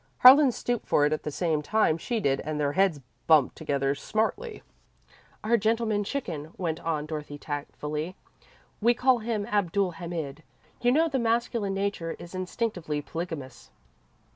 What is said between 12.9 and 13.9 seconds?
polygamous."